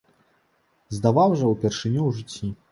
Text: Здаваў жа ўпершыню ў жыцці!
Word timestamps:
Здаваў 0.97 1.37
жа 1.43 1.53
ўпершыню 1.53 2.01
ў 2.09 2.19
жыцці! 2.19 2.55